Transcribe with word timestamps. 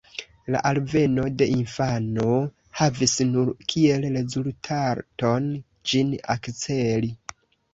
La 0.53 0.59
alveno 0.69 1.25
de 1.41 1.47
infano 1.55 2.33
havis 2.79 3.13
nur 3.35 3.53
kiel 3.75 4.09
rezultaton, 4.19 5.47
ĝin 5.93 6.19
akceli. 6.37 7.13